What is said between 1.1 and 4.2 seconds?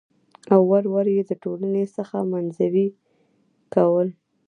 يې د ټـولنـې څـخـه منـزوي کـول.